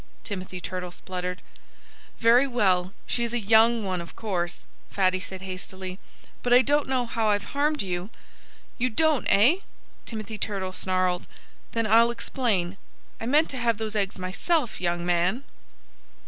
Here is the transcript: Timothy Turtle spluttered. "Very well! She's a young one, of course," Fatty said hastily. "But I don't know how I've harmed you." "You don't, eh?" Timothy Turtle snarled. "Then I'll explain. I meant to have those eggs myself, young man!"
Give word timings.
Timothy 0.23 0.59
Turtle 0.59 0.89
spluttered. 0.91 1.43
"Very 2.19 2.47
well! 2.47 2.91
She's 3.05 3.35
a 3.35 3.39
young 3.39 3.83
one, 3.85 4.01
of 4.01 4.15
course," 4.15 4.65
Fatty 4.89 5.19
said 5.19 5.43
hastily. 5.43 5.99
"But 6.41 6.53
I 6.53 6.63
don't 6.63 6.87
know 6.87 7.05
how 7.05 7.27
I've 7.27 7.43
harmed 7.53 7.83
you." 7.83 8.09
"You 8.79 8.89
don't, 8.89 9.27
eh?" 9.29 9.57
Timothy 10.07 10.39
Turtle 10.39 10.73
snarled. 10.73 11.27
"Then 11.73 11.85
I'll 11.85 12.09
explain. 12.09 12.77
I 13.19 13.27
meant 13.27 13.51
to 13.51 13.57
have 13.57 13.77
those 13.77 13.95
eggs 13.95 14.17
myself, 14.17 14.81
young 14.81 15.05
man!" 15.05 15.43